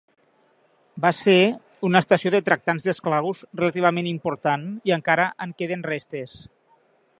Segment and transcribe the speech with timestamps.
[1.05, 1.35] Va ser
[1.89, 6.39] una estació de tractants d'esclaus relativament important i encara en queden restes.